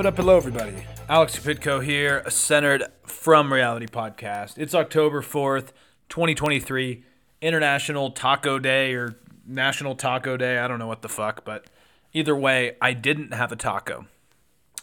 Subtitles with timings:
[0.00, 0.16] What up?
[0.16, 0.86] Hello, everybody.
[1.10, 4.56] Alex Kapitko here, centered from reality podcast.
[4.56, 5.72] It's October 4th,
[6.08, 7.04] 2023,
[7.42, 10.56] International Taco Day or National Taco Day.
[10.56, 11.66] I don't know what the fuck, but
[12.14, 14.06] either way, I didn't have a taco.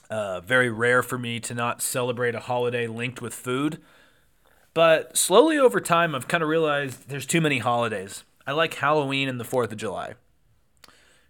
[0.08, 3.82] Uh, very rare for me to not celebrate a holiday linked with food.
[4.76, 8.24] But slowly over time, I've kind of realized there's too many holidays.
[8.46, 10.14] I like Halloween and the 4th of July.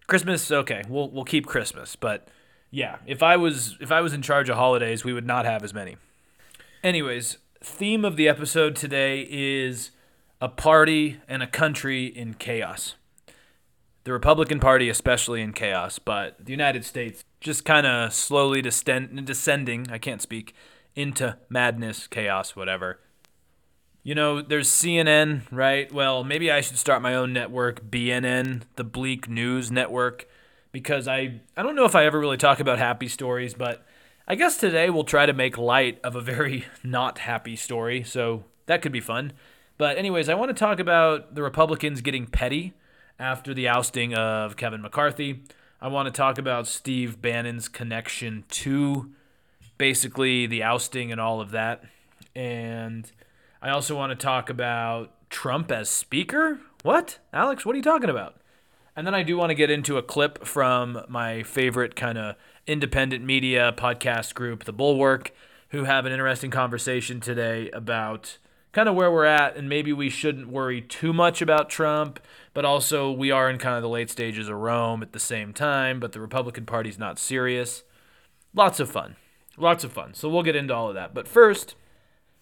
[0.06, 2.28] Christmas, okay, we'll, we'll keep Christmas, but
[2.70, 5.62] yeah, if I was if I was in charge of holidays, we would not have
[5.62, 5.96] as many.
[6.82, 9.90] Anyways, theme of the episode today is
[10.40, 12.94] a party and a country in chaos.
[14.04, 19.26] The Republican Party especially in chaos, but the United States just kind of slowly descend,
[19.26, 20.54] descending, I can't speak,
[20.94, 23.00] into madness, chaos, whatever.
[24.02, 25.92] You know, there's CNN, right?
[25.92, 30.26] Well, maybe I should start my own network, BNN, the Bleak News Network
[30.72, 33.84] because I I don't know if I ever really talk about happy stories, but
[34.26, 38.44] I guess today we'll try to make light of a very not happy story, so
[38.66, 39.32] that could be fun.
[39.78, 42.74] But anyways, I want to talk about the Republicans getting petty
[43.18, 45.44] after the ousting of Kevin McCarthy.
[45.80, 49.12] I want to talk about Steve Bannon's connection to
[49.78, 51.84] basically the ousting and all of that.
[52.34, 53.10] And
[53.62, 56.60] I also want to talk about Trump as speaker.
[56.82, 57.18] What?
[57.32, 58.40] Alex, what are you talking about?
[58.98, 62.34] And then I do want to get into a clip from my favorite kind of
[62.66, 65.32] independent media podcast group, The Bulwark,
[65.68, 68.38] who have an interesting conversation today about
[68.72, 72.18] kind of where we're at and maybe we shouldn't worry too much about Trump,
[72.54, 75.52] but also we are in kind of the late stages of Rome at the same
[75.52, 77.84] time, but the Republican Party's not serious.
[78.52, 79.14] Lots of fun.
[79.56, 80.12] Lots of fun.
[80.14, 81.14] So we'll get into all of that.
[81.14, 81.76] But first,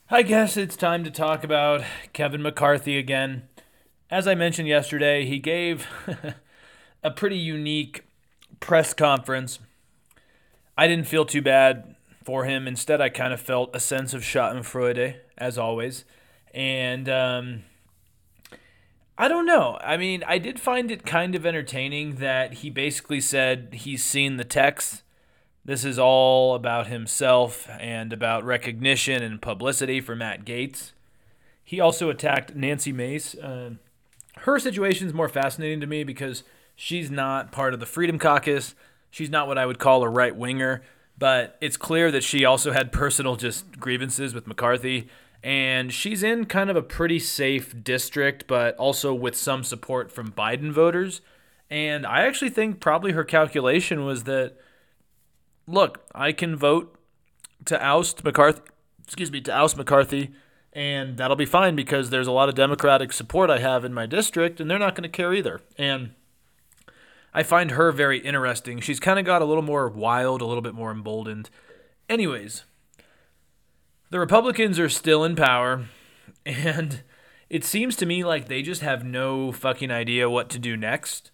[0.08, 1.82] I guess it's time to talk about
[2.14, 3.42] Kevin McCarthy again.
[4.10, 5.86] As I mentioned yesterday, he gave
[7.06, 8.04] a pretty unique
[8.58, 9.60] press conference.
[10.76, 11.94] I didn't feel too bad
[12.24, 12.66] for him.
[12.66, 16.04] Instead, I kind of felt a sense of Schadenfreude, as always.
[16.52, 17.62] And um,
[19.16, 19.78] I don't know.
[19.80, 24.36] I mean, I did find it kind of entertaining that he basically said he's seen
[24.36, 25.04] the text.
[25.64, 30.90] This is all about himself and about recognition and publicity for Matt Gaetz.
[31.62, 33.36] He also attacked Nancy Mace.
[33.36, 33.70] Uh,
[34.38, 36.42] her situation is more fascinating to me because
[36.76, 38.74] She's not part of the Freedom Caucus.
[39.10, 40.82] She's not what I would call a right winger,
[41.18, 45.08] but it's clear that she also had personal just grievances with McCarthy.
[45.42, 50.32] And she's in kind of a pretty safe district, but also with some support from
[50.32, 51.22] Biden voters.
[51.70, 54.56] And I actually think probably her calculation was that
[55.66, 56.98] look, I can vote
[57.64, 58.62] to oust McCarthy,
[59.02, 60.32] excuse me, to oust McCarthy,
[60.72, 64.06] and that'll be fine because there's a lot of Democratic support I have in my
[64.06, 65.60] district, and they're not going to care either.
[65.78, 66.10] And
[67.36, 68.80] I find her very interesting.
[68.80, 71.50] She's kind of got a little more wild, a little bit more emboldened.
[72.08, 72.64] Anyways,
[74.08, 75.84] the Republicans are still in power,
[76.46, 77.02] and
[77.50, 81.30] it seems to me like they just have no fucking idea what to do next.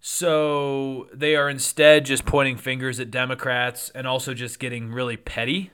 [0.00, 5.70] So they are instead just pointing fingers at Democrats and also just getting really petty.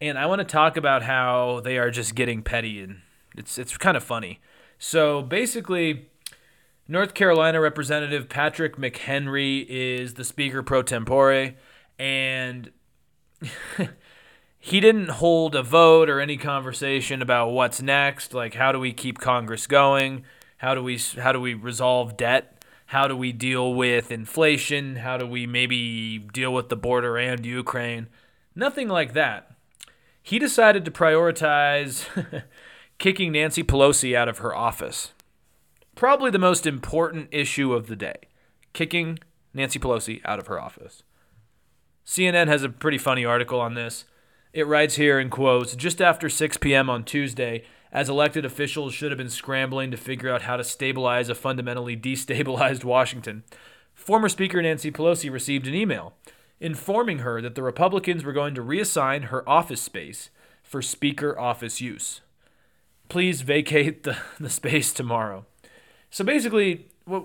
[0.00, 3.02] And I want to talk about how they are just getting petty, and
[3.36, 4.40] it's it's kind of funny.
[4.76, 6.08] So basically,
[6.88, 11.52] North Carolina Representative Patrick McHenry is the Speaker pro tempore,
[11.96, 12.70] and
[14.58, 18.34] he didn't hold a vote or any conversation about what's next.
[18.34, 20.24] Like, how do we keep Congress going?
[20.56, 22.64] How do we how do we resolve debt?
[22.86, 24.96] How do we deal with inflation?
[24.96, 28.08] How do we maybe deal with the border and Ukraine?
[28.56, 29.52] Nothing like that.
[30.20, 32.06] He decided to prioritize
[32.98, 35.12] kicking Nancy Pelosi out of her office
[35.94, 38.16] probably the most important issue of the day
[38.72, 39.18] kicking
[39.54, 41.02] Nancy Pelosi out of her office.
[42.06, 44.04] CNN has a pretty funny article on this.
[44.52, 46.90] It writes here in quotes just after 6 p.m.
[46.90, 51.28] on Tuesday, as elected officials should have been scrambling to figure out how to stabilize
[51.28, 53.44] a fundamentally destabilized Washington,
[53.94, 56.14] former Speaker Nancy Pelosi received an email
[56.60, 60.30] informing her that the Republicans were going to reassign her office space
[60.62, 62.20] for Speaker office use.
[63.08, 65.44] Please vacate the, the space tomorrow.
[66.12, 67.24] So basically, what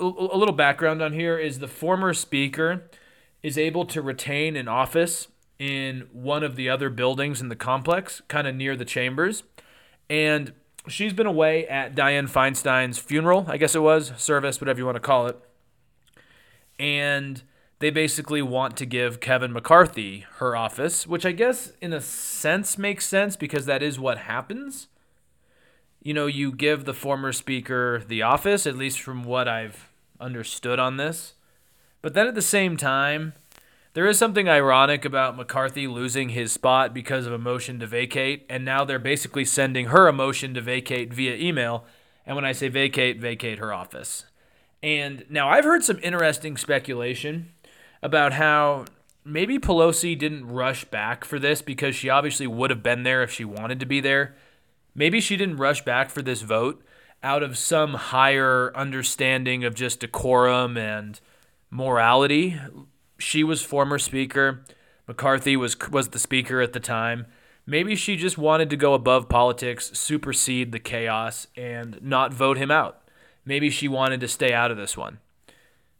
[0.00, 2.84] a little background on here is the former speaker
[3.42, 8.22] is able to retain an office in one of the other buildings in the complex,
[8.28, 9.42] kind of near the chambers.
[10.08, 10.54] And
[10.88, 14.96] she's been away at Dianne Feinstein's funeral, I guess it was, service, whatever you want
[14.96, 15.36] to call it.
[16.78, 17.42] And
[17.80, 22.78] they basically want to give Kevin McCarthy her office, which I guess in a sense
[22.78, 24.88] makes sense because that is what happens
[26.02, 29.88] you know, you give the former speaker the office, at least from what I've
[30.20, 31.34] understood on this.
[32.00, 33.34] But then at the same time,
[33.94, 38.46] There is something ironic about McCarthy losing his spot because of a motion to vacate,
[38.48, 41.84] and now they're basically sending her a motion to vacate via email.
[42.24, 44.24] And when I say vacate, vacate her office.
[44.82, 47.52] And now I've heard some interesting speculation
[48.02, 48.86] about how
[49.26, 53.30] maybe Pelosi didn't rush back for this because she obviously would have been there if
[53.30, 54.34] she wanted to be there.
[54.94, 56.84] Maybe she didn't rush back for this vote
[57.22, 61.20] out of some higher understanding of just decorum and
[61.70, 62.60] morality.
[63.18, 64.64] She was former speaker.
[65.06, 67.26] McCarthy was was the speaker at the time.
[67.64, 72.72] Maybe she just wanted to go above politics, supersede the chaos, and not vote him
[72.72, 73.02] out.
[73.44, 75.18] Maybe she wanted to stay out of this one.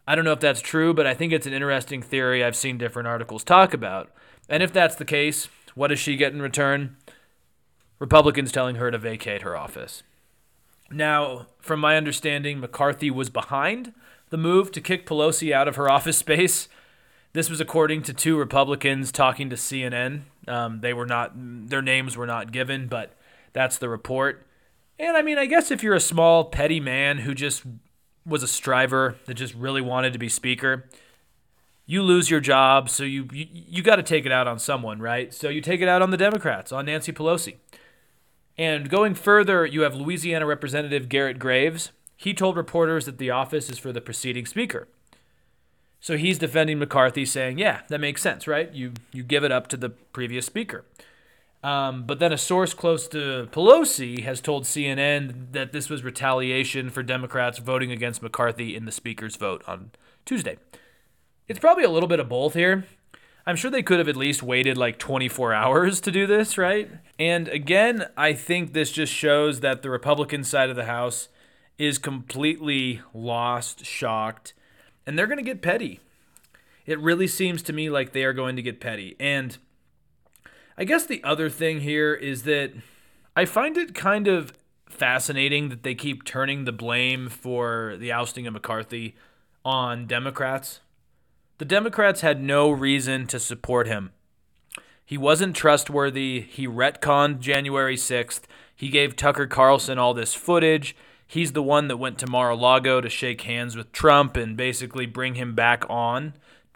[0.06, 2.78] I don't know if that's true, but I think it's an interesting theory I've seen
[2.78, 4.10] different articles talk about.
[4.48, 6.96] And if that's the case, what does she get in return?
[8.02, 10.02] Republicans telling her to vacate her office.
[10.90, 13.93] Now, from my understanding, McCarthy was behind
[14.31, 16.66] the move to kick Pelosi out of her office space.
[17.32, 20.22] This was according to two Republicans talking to CNN.
[20.49, 23.16] Um, they were not, their names were not given, but
[23.52, 24.48] that's the report.
[24.98, 27.62] And I mean, I guess if you're a small, petty man who just
[28.26, 30.88] was a striver that just really wanted to be speaker,
[31.87, 35.00] you lose your job, so you you, you got to take it out on someone,
[35.00, 35.32] right?
[35.32, 37.56] So you take it out on the Democrats, on Nancy Pelosi.
[38.58, 41.90] And going further, you have Louisiana Representative Garrett Graves.
[42.16, 44.88] He told reporters that the office is for the preceding speaker.
[46.00, 48.72] So he's defending McCarthy, saying, "Yeah, that makes sense, right?
[48.72, 50.84] You you give it up to the previous speaker."
[51.62, 56.90] Um, but then a source close to Pelosi has told CNN that this was retaliation
[56.90, 59.93] for Democrats voting against McCarthy in the Speaker's vote on
[60.25, 60.58] Tuesday.
[61.46, 62.84] It's probably a little bit of both here.
[63.46, 66.90] I'm sure they could have at least waited like 24 hours to do this, right?
[67.18, 71.28] And again, I think this just shows that the Republican side of the House
[71.78, 74.54] is completely lost, shocked,
[75.06, 76.00] and they're going to get petty.
[76.86, 79.16] It really seems to me like they are going to get petty.
[79.18, 79.56] And
[80.78, 82.72] I guess the other thing here is that
[83.36, 84.52] I find it kind of
[84.88, 89.16] fascinating that they keep turning the blame for the ousting of McCarthy
[89.64, 90.80] on Democrats.
[91.62, 94.10] The Democrats had no reason to support him.
[95.04, 96.40] He wasn't trustworthy.
[96.40, 98.40] He retconned January 6th.
[98.74, 100.96] He gave Tucker Carlson all this footage.
[101.24, 105.36] He's the one that went to Mar-a-Lago to shake hands with Trump and basically bring
[105.36, 106.34] him back on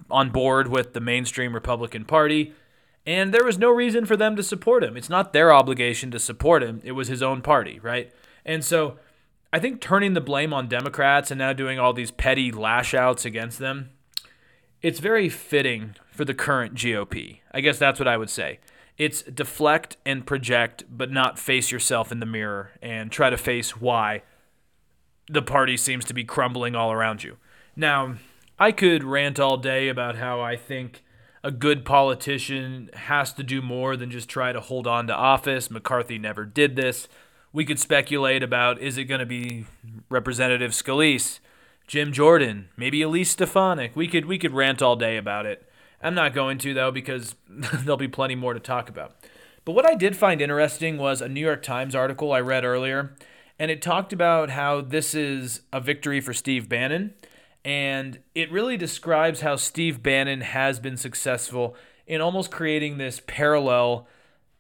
[0.08, 2.54] on board with the mainstream Republican Party
[3.04, 4.96] and there was no reason for them to support him.
[4.96, 8.12] It's not their obligation to support him, it was his own party, right?
[8.44, 9.00] And so
[9.52, 13.24] I think turning the blame on Democrats and now doing all these petty lash outs
[13.24, 13.90] against them,
[14.82, 17.40] it's very fitting for the current GOP.
[17.52, 18.60] I guess that's what I would say.
[18.98, 23.76] It's deflect and project, but not face yourself in the mirror and try to face
[23.76, 24.22] why
[25.28, 27.36] the party seems to be crumbling all around you.
[27.74, 28.16] Now,
[28.58, 31.02] I could rant all day about how I think
[31.44, 35.70] a good politician has to do more than just try to hold on to office.
[35.70, 37.06] McCarthy never did this.
[37.52, 39.66] We could speculate about is it going to be
[40.08, 41.40] Representative Scalise,
[41.86, 43.94] Jim Jordan, maybe Elise Stefanik.
[43.94, 45.68] We could we could rant all day about it.
[46.02, 49.16] I'm not going to though because there'll be plenty more to talk about.
[49.64, 53.16] But what I did find interesting was a New York Times article I read earlier,
[53.58, 57.14] and it talked about how this is a victory for Steve Bannon
[57.66, 61.74] and it really describes how Steve Bannon has been successful
[62.06, 64.06] in almost creating this parallel.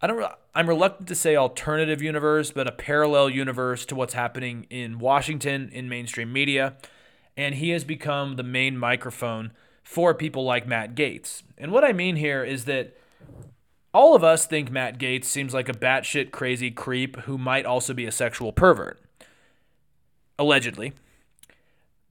[0.02, 0.32] I don't.
[0.56, 5.70] I'm reluctant to say alternative universe, but a parallel universe to what's happening in Washington
[5.72, 6.74] in mainstream media,
[7.36, 9.52] and he has become the main microphone
[9.82, 11.42] for people like Matt Gaetz.
[11.56, 12.96] And what I mean here is that
[13.92, 17.94] all of us think Matt Gaetz seems like a batshit crazy creep who might also
[17.94, 19.00] be a sexual pervert.
[20.38, 20.92] Allegedly.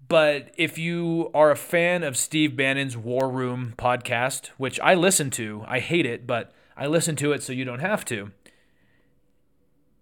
[0.08, 5.30] But if you are a fan of Steve Bannon's War Room podcast, which I listen
[5.32, 8.32] to, I hate it, but I listen to it so you don't have to.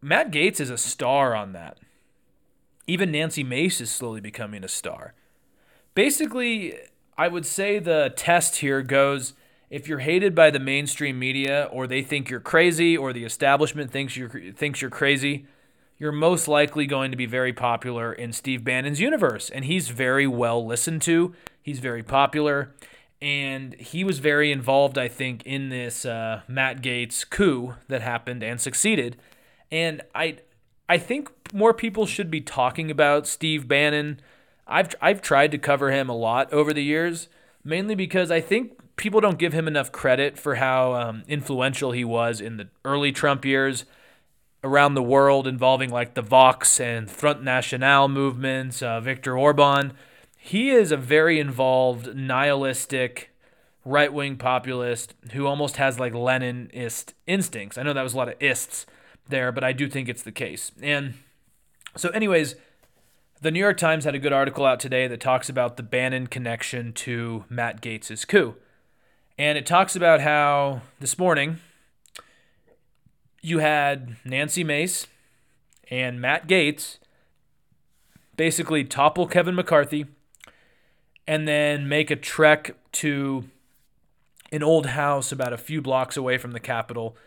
[0.02, 1.80] Matt Gaetz is a star on that.
[2.88, 5.14] Even Nancy Mace is slowly becoming a star.
[5.96, 6.76] Basically,
[7.18, 9.34] I would say the test here goes
[9.70, 13.90] if you're hated by the mainstream media or they think you're crazy or the establishment
[13.90, 15.46] thinks you're thinks you're crazy,
[15.98, 19.50] you're most likely going to be very popular in Steve Bannon's universe.
[19.50, 22.74] And he's very well listened to, he's very popular.
[23.22, 28.44] And he was very involved, I think, in this uh, Matt Gaetz coup that happened
[28.44, 29.16] and succeeded.
[29.72, 30.40] And I,
[30.88, 34.20] I think more people should be talking about Steve Bannon.
[34.68, 37.30] I've, I've tried to cover him a lot over the years,
[37.64, 42.04] mainly because I think people don't give him enough credit for how um, influential he
[42.04, 43.86] was in the early Trump years
[44.64, 49.94] around the world involving like the Vox and Front National movements, uh, Viktor Orban.
[50.38, 53.32] He is a very involved, nihilistic,
[53.86, 57.78] right wing populist who almost has like Leninist instincts.
[57.78, 58.86] I know that was a lot of ists
[59.28, 60.72] there, but I do think it's the case.
[60.82, 61.16] And
[61.96, 62.56] so, anyways,
[63.42, 66.28] the New York Times had a good article out today that talks about the Bannon
[66.28, 68.56] connection to Matt Gaetz's coup.
[69.38, 71.58] And it talks about how this morning
[73.42, 75.08] you had Nancy Mace
[75.90, 77.00] and Matt Gaetz
[78.38, 80.06] basically topple Kevin McCarthy
[81.28, 83.50] and then make a trek to
[84.52, 87.18] an old house about a few blocks away from the Capitol.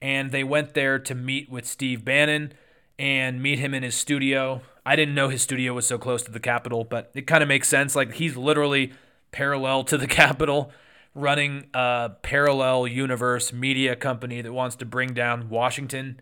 [0.00, 2.52] And they went there to meet with Steve Bannon
[2.98, 4.62] and meet him in his studio.
[4.84, 7.48] I didn't know his studio was so close to the Capitol, but it kind of
[7.48, 7.96] makes sense.
[7.96, 8.92] Like he's literally
[9.32, 10.70] parallel to the Capitol,
[11.14, 16.20] running a parallel universe media company that wants to bring down Washington.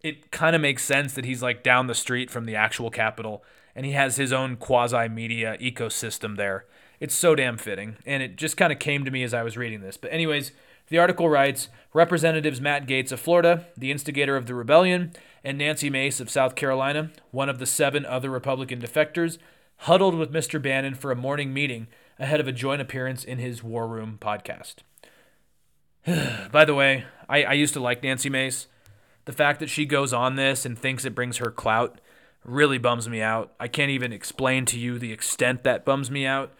[0.00, 3.44] It kind of makes sense that he's like down the street from the actual Capitol
[3.74, 6.66] and he has his own quasi media ecosystem there.
[7.00, 7.96] It's so damn fitting.
[8.06, 9.96] And it just kind of came to me as I was reading this.
[9.96, 10.52] But, anyways,
[10.92, 15.88] the article writes Representatives Matt Gaetz of Florida, the instigator of the rebellion, and Nancy
[15.88, 19.38] Mace of South Carolina, one of the seven other Republican defectors,
[19.78, 20.60] huddled with Mr.
[20.60, 21.86] Bannon for a morning meeting
[22.18, 24.80] ahead of a joint appearance in his War Room podcast.
[26.52, 28.66] By the way, I, I used to like Nancy Mace.
[29.24, 32.02] The fact that she goes on this and thinks it brings her clout
[32.44, 33.54] really bums me out.
[33.58, 36.52] I can't even explain to you the extent that bums me out,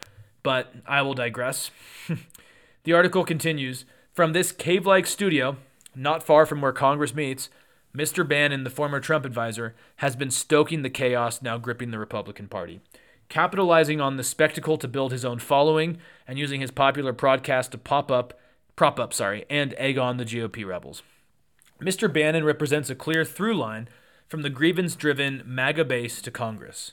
[0.42, 1.70] but I will digress.
[2.84, 5.56] the article continues From this cave like studio,
[5.94, 7.48] not far from where Congress meets,
[7.96, 8.28] Mr.
[8.28, 12.82] Bannon, the former Trump advisor, has been stoking the chaos now gripping the Republican Party.
[13.30, 15.96] Capitalizing on the spectacle to build his own following
[16.28, 18.38] and using his popular broadcast to pop up,
[18.76, 21.02] prop up, sorry, and egg on the GOP rebels.
[21.80, 22.12] Mr.
[22.12, 23.88] Bannon represents a clear through line
[24.28, 26.92] from the grievance driven MAGA base to Congress.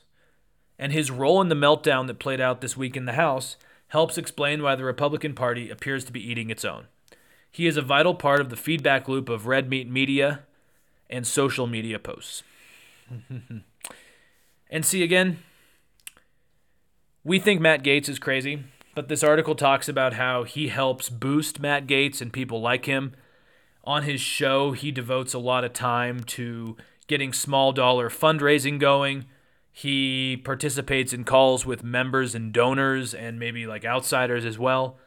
[0.78, 3.58] And his role in the meltdown that played out this week in the House
[3.90, 6.86] helps explain why the Republican Party appears to be eating its own.
[7.52, 10.42] He is a vital part of the feedback loop of red meat media
[11.10, 12.44] and social media posts.
[14.70, 15.40] and see again,
[17.24, 18.64] we think Matt Gaetz is crazy,
[18.96, 23.14] but this article talks about how he helps boost Matt Gaetz and people like him.
[23.84, 26.78] On his show, he devotes a lot of time to
[27.08, 29.26] getting small dollar fundraising going.
[29.72, 34.98] He participates in calls with members and donors and maybe like outsiders as well.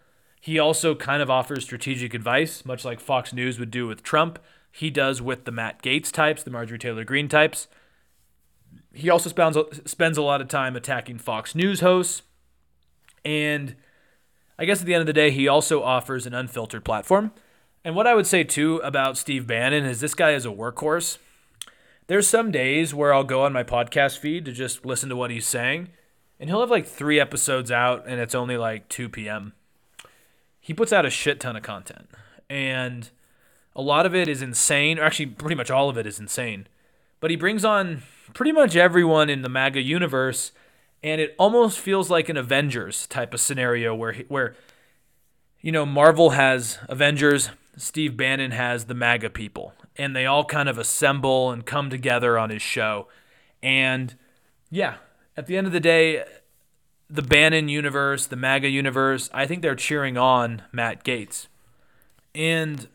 [0.42, 4.40] He also kind of offers strategic advice, much like Fox News would do with Trump.
[4.72, 7.68] He does with the Matt Gaetz types, the Marjorie Taylor Greene types.
[8.92, 9.56] He also spends,
[9.88, 12.22] spends a lot of time attacking Fox News hosts.
[13.24, 13.76] And
[14.58, 17.30] I guess at the end of the day, he also offers an unfiltered platform.
[17.84, 21.18] And what I would say too about Steve Bannon is this guy is a workhorse.
[22.08, 25.30] There's some days where I'll go on my podcast feed to just listen to what
[25.30, 25.90] he's saying,
[26.40, 29.52] and he'll have like three episodes out, and it's only like 2 p.m.
[30.62, 32.08] He puts out a shit ton of content,
[32.48, 33.10] and
[33.74, 36.68] a lot of it is insane, or actually, pretty much all of it is insane.
[37.18, 38.02] But he brings on
[38.32, 40.52] pretty much everyone in the MAGA universe,
[41.02, 44.54] and it almost feels like an Avengers type of scenario where where
[45.60, 50.68] you know Marvel has Avengers, Steve Bannon has the MAGA people, and they all kind
[50.68, 53.08] of assemble and come together on his show.
[53.64, 54.14] And
[54.70, 54.94] yeah,
[55.36, 56.24] at the end of the day,
[57.12, 61.46] the Bannon universe, the MAGA universe, I think they're cheering on Matt Gaetz.
[62.34, 62.88] And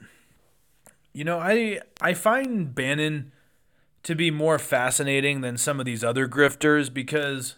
[1.14, 3.32] you know, I I find Bannon
[4.04, 7.56] to be more fascinating than some of these other grifters because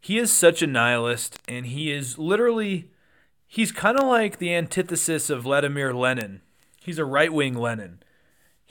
[0.00, 2.90] he is such a nihilist and he is literally
[3.46, 6.40] he's kind of like the antithesis of Vladimir Lenin.
[6.80, 8.00] He's a right-wing Lenin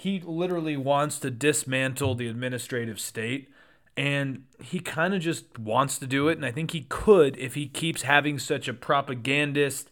[0.04, 3.50] he literally wants to dismantle the administrative state
[3.96, 7.54] and he kind of just wants to do it and i think he could if
[7.54, 9.90] he keeps having such a propagandist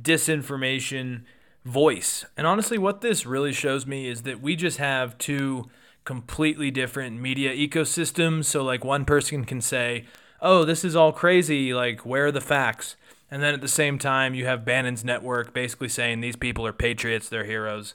[0.00, 1.22] disinformation
[1.66, 2.24] voice.
[2.36, 5.68] And honestly what this really shows me is that we just have two
[6.04, 8.44] completely different media ecosystems.
[8.44, 10.04] So like one person can say
[10.40, 12.96] oh this is all crazy like where are the facts?
[13.28, 16.72] And then at the same time you have bannon's network basically saying these people are
[16.72, 17.94] patriots they're heroes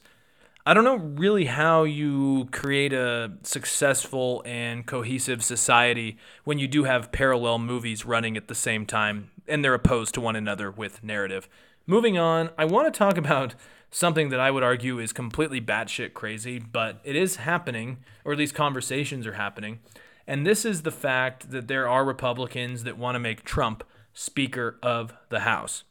[0.64, 6.84] I don't know really how you create a successful and cohesive society when you do
[6.84, 11.04] have parallel movies running at the same time and they're opposed to one another with
[11.04, 11.50] narrative.
[11.88, 13.56] Moving on, I want to talk about
[13.90, 18.38] something that I would argue is completely batshit crazy, but it is happening, or at
[18.38, 19.80] least conversations are happening.
[20.28, 24.78] And this is the fact that there are Republicans that want to make Trump Speaker
[24.84, 25.84] of the House.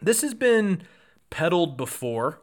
[0.00, 0.82] This has been
[1.28, 2.40] peddled before.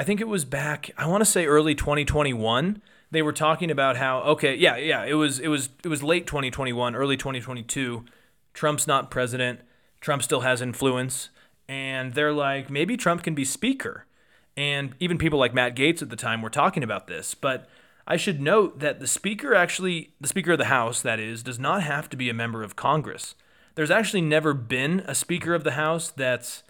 [0.00, 2.80] I think it was back, I want to say early 2021.
[3.10, 6.26] They were talking about how okay, yeah, yeah, it was it was it was late
[6.26, 8.06] 2021, early 2022.
[8.54, 9.60] Trump's not president.
[10.00, 11.28] Trump still has influence
[11.68, 14.06] and they're like, maybe Trump can be speaker.
[14.56, 17.34] And even people like Matt Gaetz at the time were talking about this.
[17.34, 17.68] But
[18.06, 21.58] I should note that the speaker actually, the speaker of the House, that is, does
[21.58, 23.34] not have to be a member of Congress.
[23.74, 26.62] There's actually never been a speaker of the House that's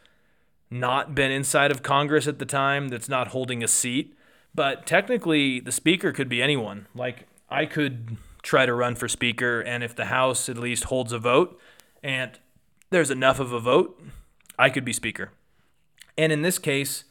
[0.70, 4.16] not been inside of Congress at the time, that's not holding a seat.
[4.54, 6.86] But technically, the speaker could be anyone.
[6.94, 11.12] Like, I could try to run for speaker, and if the House at least holds
[11.12, 11.60] a vote
[12.02, 12.38] and
[12.90, 14.00] there's enough of a vote,
[14.58, 15.30] I could be speaker.
[16.16, 17.04] And in this case,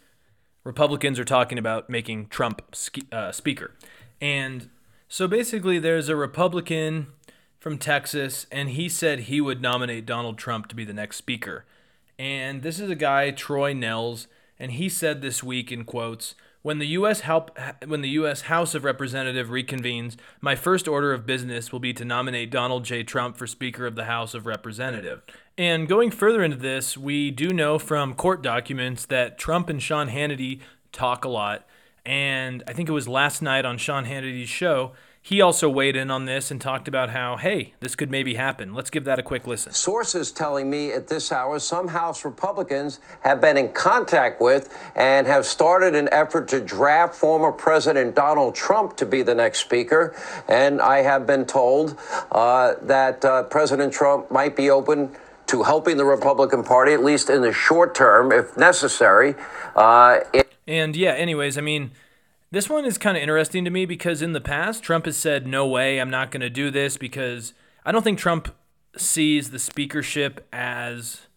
[0.64, 2.76] Republicans are talking about making Trump
[3.12, 3.72] uh, speaker.
[4.20, 4.70] And
[5.08, 7.08] so basically, there's a Republican
[7.60, 11.66] from Texas, and he said he would nominate Donald Trump to be the next speaker.
[12.20, 14.28] And this is a guy, Troy Nehls,
[14.60, 17.22] and he said this week in quotes, when the U.S.
[17.22, 17.58] Help,
[17.88, 18.42] when the U.S.
[18.42, 23.04] House of Representatives reconvenes, my first order of business will be to nominate Donald J.
[23.04, 25.22] Trump for Speaker of the House of Representatives.
[25.58, 30.10] And going further into this, we do know from court documents that Trump and Sean
[30.10, 30.60] Hannity
[30.92, 31.66] talk a lot.
[32.06, 36.10] And I think it was last night on Sean Hannity's show, he also weighed in
[36.10, 38.74] on this and talked about how, hey, this could maybe happen.
[38.74, 39.74] Let's give that a quick listen.
[39.74, 45.28] Sources telling me at this hour some House Republicans have been in contact with and
[45.28, 50.16] have started an effort to draft former President Donald Trump to be the next speaker.
[50.48, 52.00] And I have been told
[52.32, 55.16] uh, that uh, President Trump might be open
[55.48, 59.36] to helping the Republican Party, at least in the short term, if necessary.
[59.76, 61.92] Uh, it- and yeah, anyways, I mean,
[62.52, 65.46] this one is kind of interesting to me because in the past, Trump has said,
[65.46, 67.54] no way, I'm not going to do this because
[67.86, 68.56] I don't think Trump
[68.98, 71.28] sees the speakership as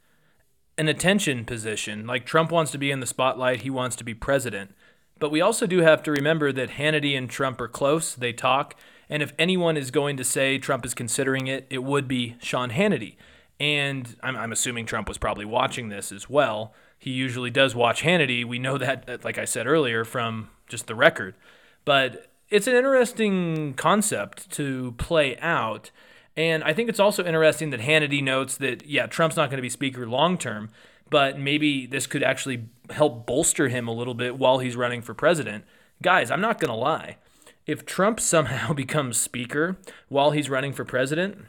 [0.78, 2.06] an attention position.
[2.06, 4.74] Like Trump wants to be in the spotlight, he wants to be president.
[5.18, 8.74] But we also do have to remember that Hannity and Trump are close, they talk.
[9.08, 12.70] And if anyone is going to say Trump is considering it, it would be Sean
[12.70, 13.16] Hannity.
[13.62, 16.74] And I'm, I'm assuming Trump was probably watching this as well.
[16.98, 18.44] He usually does watch Hannity.
[18.44, 21.36] We know that, uh, like I said earlier, from just the record.
[21.84, 25.92] But it's an interesting concept to play out.
[26.36, 29.62] And I think it's also interesting that Hannity notes that, yeah, Trump's not going to
[29.62, 30.70] be speaker long term,
[31.08, 35.14] but maybe this could actually help bolster him a little bit while he's running for
[35.14, 35.62] president.
[36.02, 37.16] Guys, I'm not going to lie.
[37.64, 39.76] If Trump somehow becomes speaker
[40.08, 41.46] while he's running for president,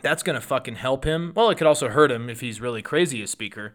[0.00, 1.32] that's going to fucking help him.
[1.36, 3.74] Well, it could also hurt him if he's really crazy as speaker.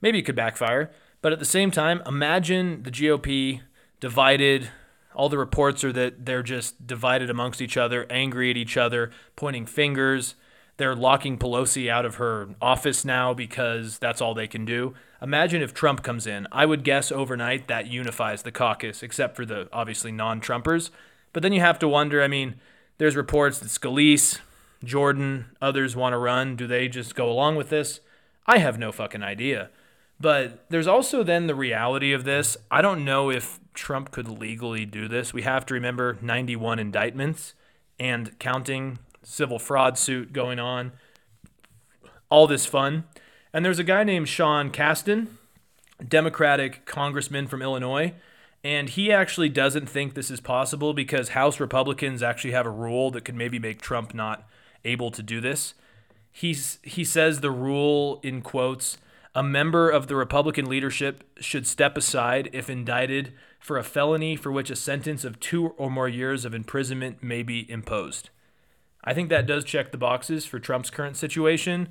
[0.00, 0.90] Maybe it could backfire.
[1.22, 3.60] But at the same time, imagine the GOP
[4.00, 4.70] divided.
[5.14, 9.10] All the reports are that they're just divided amongst each other, angry at each other,
[9.36, 10.34] pointing fingers.
[10.78, 14.94] They're locking Pelosi out of her office now because that's all they can do.
[15.20, 16.46] Imagine if Trump comes in.
[16.50, 20.88] I would guess overnight that unifies the caucus, except for the obviously non Trumpers.
[21.34, 22.54] But then you have to wonder I mean,
[22.96, 24.38] there's reports that Scalise,
[24.84, 26.56] Jordan, others want to run.
[26.56, 28.00] Do they just go along with this?
[28.46, 29.70] I have no fucking idea.
[30.18, 32.56] But there's also then the reality of this.
[32.70, 35.32] I don't know if Trump could legally do this.
[35.32, 37.54] We have to remember 91 indictments
[37.98, 40.92] and counting, civil fraud suit going on,
[42.28, 43.04] all this fun.
[43.52, 45.28] And there's a guy named Sean Casten,
[46.06, 48.14] Democratic congressman from Illinois,
[48.62, 53.10] and he actually doesn't think this is possible because House Republicans actually have a rule
[53.10, 54.46] that could maybe make Trump not
[54.84, 55.74] able to do this.
[56.32, 58.98] He's, he says the rule, in quotes,
[59.34, 64.50] a member of the Republican leadership should step aside if indicted for a felony for
[64.50, 68.30] which a sentence of two or more years of imprisonment may be imposed.
[69.04, 71.88] I think that does check the boxes for Trump's current situation.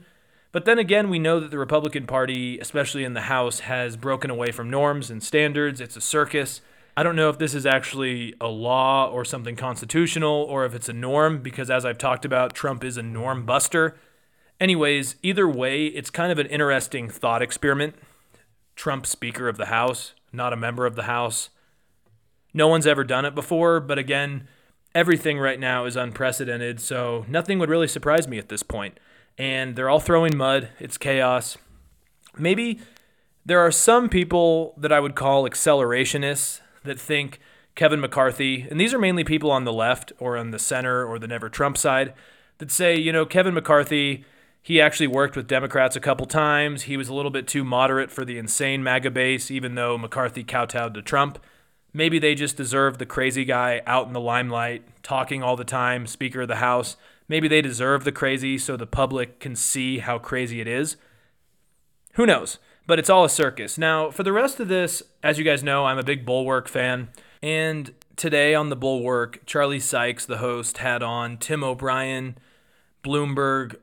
[0.52, 4.30] But then again, we know that the Republican Party, especially in the House, has broken
[4.30, 5.80] away from norms and standards.
[5.80, 6.62] It's a circus.
[6.98, 10.90] I don't know if this is actually a law or something constitutional or if it's
[10.90, 13.98] a norm, because as I've talked about, Trump is a norm buster.
[14.60, 17.96] Anyways, either way, it's kind of an interesting thought experiment.
[18.76, 21.50] Trump, Speaker of the House, not a member of the House.
[22.54, 24.48] No one's ever done it before, but again,
[24.94, 29.00] everything right now is unprecedented, so nothing would really surprise me at this point.
[29.38, 31.58] And they're all throwing mud, it's chaos.
[32.38, 32.80] Maybe
[33.46, 37.40] there are some people that I would call accelerationists that think
[37.76, 41.20] Kevin McCarthy, and these are mainly people on the left or on the center or
[41.20, 42.14] the never Trump side,
[42.58, 44.26] that say, you know, Kevin McCarthy
[44.62, 46.84] he actually worked with Democrats a couple times.
[46.84, 50.44] He was a little bit too moderate for the insane MAGA base, even though McCarthy
[50.44, 51.40] kowtowed to Trump.
[51.94, 56.06] Maybe they just deserve the crazy guy out in the limelight, talking all the time,
[56.06, 56.98] Speaker of the House.
[57.28, 60.98] Maybe they deserve the crazy so the public can see how crazy it is.
[62.14, 62.60] Who knows?
[62.90, 63.78] But it's all a circus.
[63.78, 67.10] Now, for the rest of this, as you guys know, I'm a big Bulwark fan.
[67.40, 72.36] And today on the Bulwark, Charlie Sykes, the host, had on Tim O'Brien,
[73.04, 73.76] Bloomberg,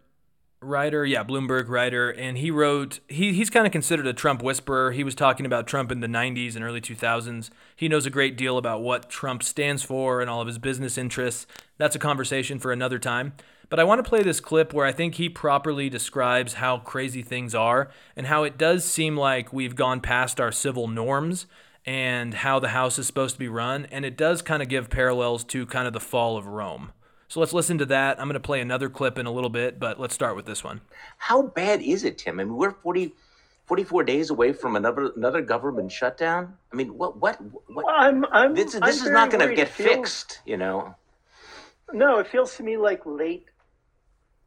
[0.61, 4.90] writer, yeah, Bloomberg writer, and he wrote he he's kind of considered a Trump whisperer.
[4.90, 7.51] He was talking about Trump in the 90s and early 2000s.
[7.77, 10.99] He knows a great deal about what Trump stands for and all of his business
[10.99, 11.47] interests.
[11.79, 13.35] That's a conversation for another time.
[13.68, 17.22] But I want to play this clip where I think he properly describes how crazy
[17.22, 21.46] things are and how it does seem like we've gone past our civil norms
[21.85, 24.88] and how the house is supposed to be run and it does kind of give
[24.88, 26.92] parallels to kind of the fall of Rome.
[27.29, 28.20] So let's listen to that.
[28.20, 30.62] I'm going to play another clip in a little bit, but let's start with this
[30.62, 30.81] one.
[31.18, 32.38] How bad is it, Tim?
[32.38, 33.12] I mean, we're 40,
[33.66, 36.55] 44 days away from another another government shutdown.
[36.72, 37.85] I mean, what what what?
[37.85, 40.94] Well, I'm, I'm, this this I'm is not going to get feels- fixed, you know.
[41.92, 43.46] No, it feels to me like late,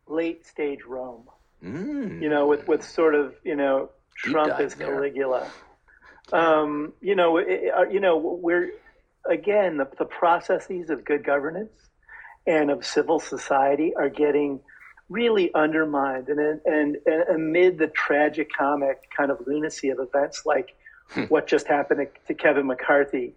[0.10, 1.24] late stage Rome.
[1.64, 2.22] Mm.
[2.22, 3.90] You know, with with sort of you know
[4.24, 4.76] Deep Trump as.
[4.76, 5.50] Caligula.
[6.32, 8.72] Um, you know, it, uh, you know, we're
[9.30, 11.72] again the, the processes of good governance
[12.46, 14.60] and of civil society are getting
[15.10, 20.76] really undermined, and and, and amid the tragic comic kind of lunacy of events like
[21.30, 23.34] what just happened to, to Kevin McCarthy.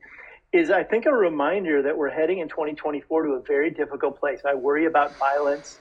[0.53, 4.41] Is I think a reminder that we're heading in 2024 to a very difficult place.
[4.47, 5.79] I worry about violence,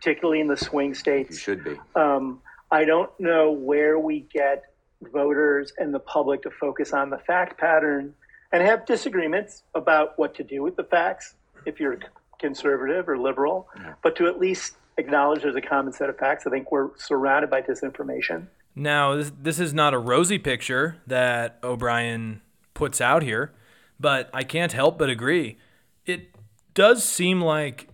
[0.00, 1.38] particularly in the swing You states.
[1.38, 1.78] should be.
[1.94, 4.64] Um, I don't know where we get
[5.12, 8.14] voters and the public to focus on the fact pattern
[8.52, 11.34] and have disagreements about what to do with the facts
[11.66, 11.98] if you're
[12.38, 13.68] conservative or liberal,
[14.02, 16.46] but to at least acknowledge there's a common set of facts.
[16.46, 18.46] I think we're surrounded by disinformation.
[18.74, 22.40] Now, this, this is not a rosy picture that O'Brien
[22.72, 23.52] puts out here,
[23.98, 25.58] but I can't help but agree.
[26.06, 26.30] It
[26.72, 27.88] does seem like,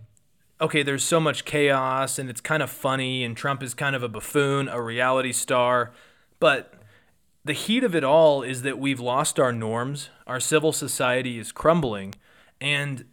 [0.59, 4.03] okay, there's so much chaos and it's kind of funny, and Trump is kind of
[4.03, 5.91] a buffoon, a reality star,
[6.39, 6.73] but
[7.45, 11.51] the heat of it all is that we've lost our norms, our civil society is
[11.51, 12.13] crumbling,
[12.59, 13.05] and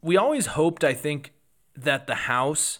[0.00, 1.32] we always hoped, I think,
[1.76, 2.78] that the House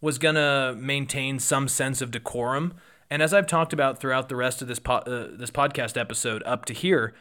[0.00, 2.74] was going to maintain some sense of decorum.
[3.10, 6.42] And as I've talked about throughout the rest of this po- uh, this podcast episode
[6.44, 7.14] up to here,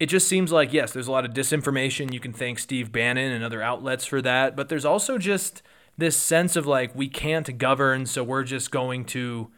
[0.00, 2.12] it just seems like yes, there's a lot of disinformation.
[2.12, 5.62] You can thank Steve Bannon and other outlets for that, but there's also just
[5.96, 9.50] this sense of like we can't govern, so we're just going to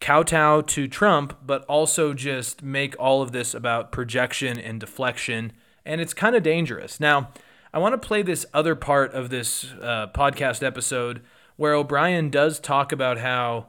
[0.00, 5.52] kowtow to Trump, but also just make all of this about projection and deflection,
[5.84, 7.00] and it's kind of dangerous.
[7.00, 7.30] Now,
[7.74, 11.22] I want to play this other part of this uh, podcast episode
[11.56, 13.66] where O'Brien does talk about how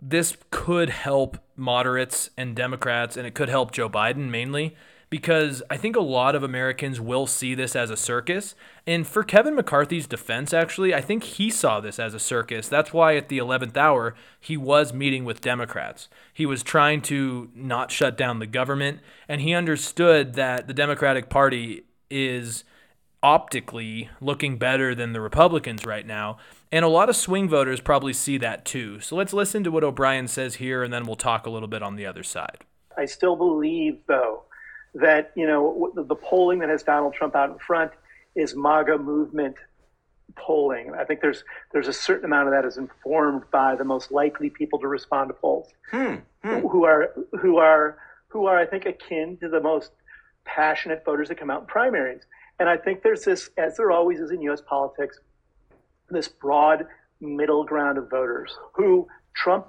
[0.00, 4.76] this could help moderates and Democrats, and it could help Joe Biden mainly,
[5.12, 8.54] because I think a lot of Americans will see this as a circus.
[8.86, 12.66] And for Kevin McCarthy's defense, actually, I think he saw this as a circus.
[12.66, 16.08] That's why at the 11th hour, he was meeting with Democrats.
[16.32, 21.28] He was trying to not shut down the government, and he understood that the Democratic
[21.28, 22.64] Party is
[23.22, 26.38] optically looking better than the Republicans right now.
[26.72, 28.98] And a lot of swing voters probably see that too.
[29.00, 31.82] So let's listen to what O'Brien says here, and then we'll talk a little bit
[31.82, 32.60] on the other side.
[32.96, 34.44] I still believe, though,
[34.94, 37.92] that you know the, the polling that has Donald Trump out in front
[38.34, 39.56] is MAGA movement
[40.36, 40.92] polling.
[40.98, 44.50] I think there's there's a certain amount of that is informed by the most likely
[44.50, 46.16] people to respond to polls, Hmm.
[46.42, 49.92] who who are who are who are I think akin to the most
[50.44, 52.22] passionate voters that come out in primaries.
[52.58, 54.60] And I think there's this, as there always is in U.S.
[54.60, 55.18] politics,
[56.10, 56.86] this broad
[57.20, 59.66] middle ground of voters who Trump,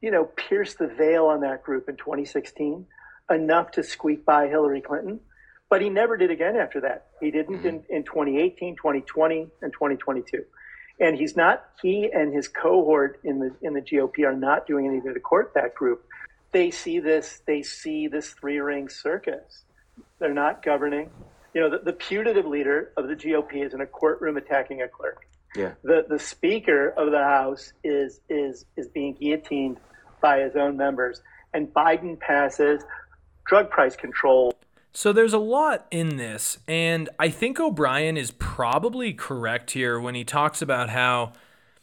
[0.00, 2.86] you know, pierced the veil on that group in 2016
[3.30, 5.20] enough to squeak by Hillary Clinton.
[5.68, 7.06] But he never did again after that.
[7.20, 7.66] He didn't mm-hmm.
[7.66, 10.44] in, in 2018, 2020, and 2022.
[11.00, 14.86] And he's not, he and his cohort in the in the GOP are not doing
[14.86, 16.04] anything to court that group.
[16.52, 19.64] They see this, they see this three ring circus.
[20.18, 21.10] They're not governing.
[21.54, 24.88] You know, the, the putative leader of the GOP is in a courtroom attacking a
[24.88, 25.72] clerk Yeah.
[25.82, 29.78] the the speaker of the house is is is being guillotined
[30.20, 31.22] by his own members
[31.54, 32.82] and Biden passes
[33.52, 34.54] drug price control
[34.94, 40.14] So there's a lot in this, and I think O'Brien is probably correct here when
[40.14, 41.34] he talks about how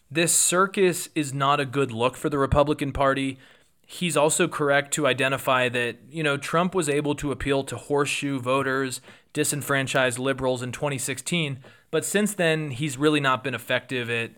[0.10, 3.38] this circus is not a good look for the Republican Party.
[3.86, 8.40] He's also correct to identify that, you know, Trump was able to appeal to horseshoe
[8.40, 9.00] voters,
[9.34, 11.60] disenfranchised liberals in 2016,
[11.92, 14.32] but since then he's really not been effective at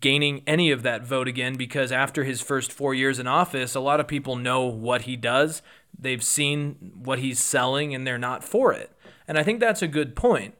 [0.00, 3.80] gaining any of that vote again because after his first four years in office, a
[3.80, 5.62] lot of people know what he does.
[5.98, 8.92] They've seen what he's selling and they're not for it.
[9.26, 10.54] And I think that's a good point.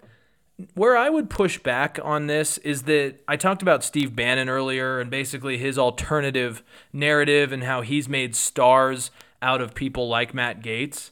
[0.75, 5.01] Where I would push back on this is that I talked about Steve Bannon earlier
[5.01, 10.63] and basically his alternative narrative and how he's made stars out of people like Matt
[10.63, 11.11] Gaetz.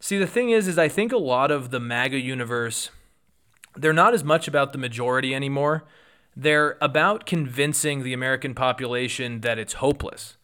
[0.00, 2.90] See, the thing is, is I think a lot of the MAGA universe,
[3.74, 5.84] they're not as much about the majority anymore
[6.40, 10.36] They're about convincing the American population that it's hopeless.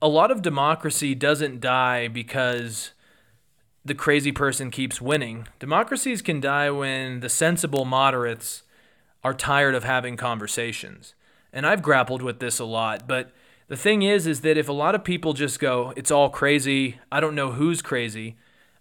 [0.00, 2.92] A lot of democracy doesn't die because
[3.84, 5.46] the crazy person keeps winning.
[5.58, 8.62] Democracies can die when the sensible moderates
[9.22, 11.14] are tired of having conversations.
[11.52, 13.30] And I've grappled with this a lot, but
[13.68, 16.98] the thing is is that if a lot of people just go, it's all crazy,
[17.12, 18.36] I don't know who's crazy,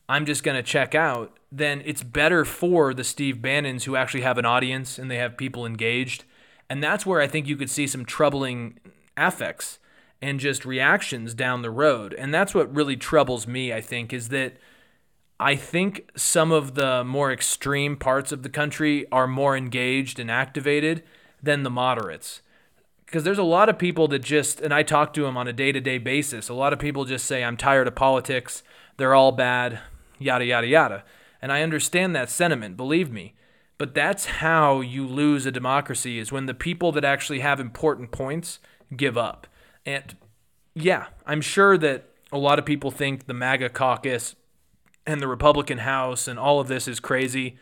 [0.10, 4.22] I'm just going to check out, then it's better for the Steve Bannons who actually
[4.22, 6.26] have an audience and they have people engaged.
[6.70, 8.80] And that's where I think you could see some troubling
[9.16, 9.80] affects
[10.22, 12.14] and just reactions down the road.
[12.14, 14.58] And that's what really troubles me, I think, is that
[15.40, 20.32] I think some of the more extreme parts of the country are more engaged and
[20.32, 21.04] activated
[21.42, 22.42] than the moderates.
[23.06, 25.54] Because there's a lot of people that just, and I talk to them on a
[25.54, 28.64] day to day basis, a lot of people just say, I'm tired of politics.
[28.98, 29.80] They're all bad,
[30.20, 31.04] yada, yada, yada.
[31.42, 33.34] And I understand that sentiment, believe me.
[33.78, 38.12] But that's how you lose a democracy is when the people that actually have important
[38.12, 38.60] points
[38.96, 39.48] give up.
[39.86, 40.16] And
[40.76, 44.36] yeah, I'm sure that a lot of people think the MAGA caucus
[45.06, 47.58] and the Republican House and all of this is crazy,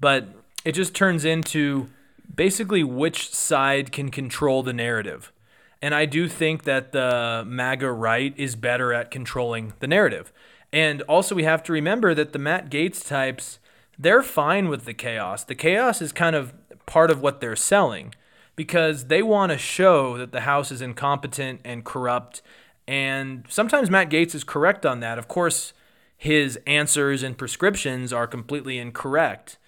[0.00, 0.28] but
[0.64, 1.88] it just turns into
[2.34, 5.32] basically which side can control the narrative.
[5.80, 10.32] And I do think that the MAGA right is better at controlling the narrative.
[10.72, 13.58] And also, we have to remember that the Matt Gaetz types,
[13.98, 15.44] they're fine with the chaos.
[15.44, 16.54] The chaos is kind of
[16.86, 18.14] part of what they're selling
[18.56, 22.42] because they want to show that the House is incompetent and corrupt.
[22.88, 25.18] And sometimes Matt Gaetz is correct on that.
[25.18, 25.72] Of course,
[26.16, 29.58] his answers and prescriptions are completely incorrect.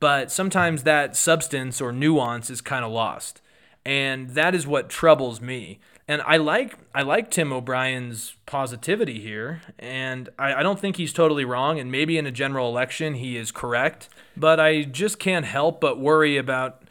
[0.00, 3.40] But sometimes that substance or nuance is kind of lost.
[3.84, 5.80] And that is what troubles me.
[6.06, 11.14] And I like I like Tim O'Brien's positivity here, and I, I don't think he's
[11.14, 11.78] totally wrong.
[11.78, 15.98] And maybe in a general election he is correct, but I just can't help but
[15.98, 16.82] worry about.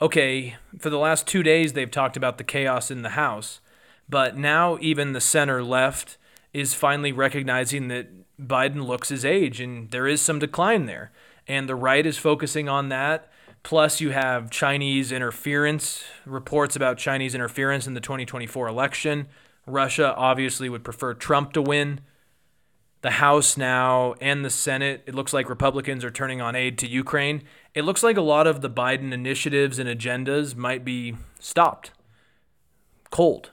[0.00, 3.60] Okay, for the last two days they've talked about the chaos in the House,
[4.08, 6.16] but now even the center left
[6.52, 8.08] is finally recognizing that
[8.40, 11.12] Biden looks his age, and there is some decline there.
[11.48, 13.30] And the right is focusing on that.
[13.62, 19.28] Plus, you have Chinese interference, reports about Chinese interference in the 2024 election.
[19.66, 22.00] Russia obviously would prefer Trump to win.
[23.02, 26.88] The House now and the Senate, it looks like Republicans are turning on aid to
[26.88, 27.42] Ukraine.
[27.74, 31.92] It looks like a lot of the Biden initiatives and agendas might be stopped
[33.10, 33.50] cold.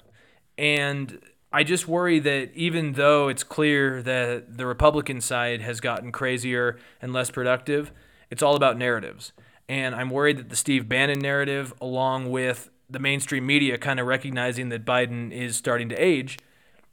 [0.58, 1.20] And
[1.52, 6.80] I just worry that even though it's clear that the Republican side has gotten crazier
[7.02, 7.92] and less productive,
[8.32, 9.34] it's all about narratives.
[9.70, 14.08] And I'm worried that the Steve Bannon narrative, along with the mainstream media kind of
[14.08, 16.40] recognizing that Biden is starting to age,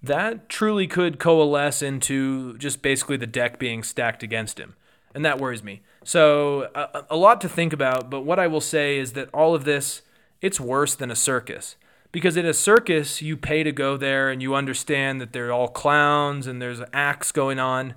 [0.03, 4.77] that truly could coalesce into just basically the deck being stacked against him.
[5.15, 5.81] And that worries me.
[6.05, 9.55] So, a, a lot to think about, but what I will say is that all
[9.55, 10.03] of this,
[10.43, 11.77] it's worse than a circus
[12.13, 15.69] because in a circus you pay to go there and you understand that they're all
[15.69, 17.95] clowns and there's acts going on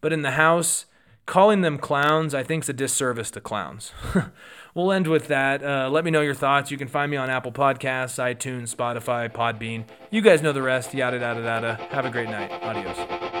[0.00, 0.86] but in the house
[1.26, 3.92] calling them clowns i think is a disservice to clowns.
[4.74, 5.64] We'll end with that.
[5.64, 6.70] Uh, let me know your thoughts.
[6.70, 9.84] You can find me on apple podcasts itunes spotify podbean.
[10.10, 10.94] You guys know the rest.
[10.94, 11.74] Yada yada yada.
[11.90, 12.52] Have a great night.
[12.62, 13.39] Adios